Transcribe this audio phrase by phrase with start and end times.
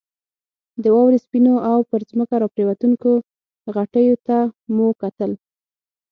[0.83, 3.11] د واورې سپینو او پر ځمکه راپرېوتونکو
[3.75, 4.37] غټیو ته
[4.75, 5.31] مو کتل.